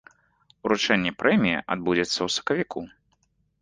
Уручэнне 0.69 1.11
прэміі 1.21 1.63
адбудзецца 1.77 2.15
ў 2.15 2.29
сакавіку. 2.41 2.79